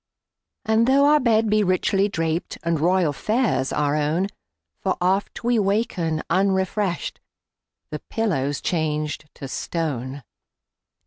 [0.65, 4.29] And tho our bed be richly drapedAnd royal fares our own,
[4.79, 10.23] For oft we waken unrefreshed—The pillow's changed to stone!